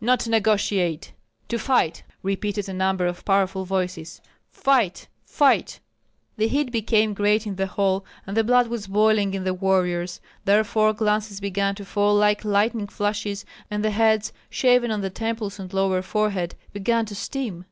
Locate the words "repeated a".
2.24-2.72